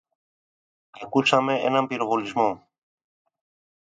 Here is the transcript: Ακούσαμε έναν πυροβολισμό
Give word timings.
Ακούσαμε 1.01 1.55
έναν 1.59 1.87
πυροβολισμό 1.87 2.67